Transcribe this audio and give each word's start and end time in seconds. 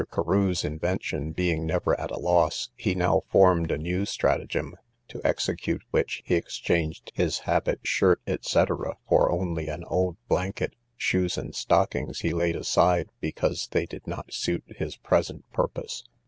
Carew's 0.11 0.63
invention 0.65 1.31
being 1.31 1.63
never 1.67 1.93
at 2.01 2.09
a 2.09 2.17
loss, 2.17 2.69
he 2.75 2.95
now 2.95 3.21
formed 3.29 3.69
a 3.71 3.77
new 3.77 4.03
stratagem; 4.07 4.75
to 5.09 5.21
execute 5.23 5.83
which, 5.91 6.23
he 6.25 6.33
exchanged 6.33 7.11
his 7.13 7.41
habit, 7.41 7.81
shirt, 7.83 8.19
&c., 8.27 8.65
for 9.07 9.31
only 9.31 9.67
an 9.67 9.83
old 9.83 10.17
blanket; 10.27 10.73
shoes 10.97 11.37
and 11.37 11.53
stockings 11.53 12.21
he 12.21 12.33
laid 12.33 12.55
aside, 12.55 13.09
because 13.19 13.67
they 13.69 13.85
did 13.85 14.07
not 14.07 14.33
suit 14.33 14.63
his 14.75 14.97
present 14.97 15.45
purpose. 15.51 16.03